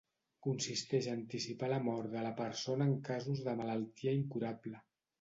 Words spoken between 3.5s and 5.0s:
malaltia incurable.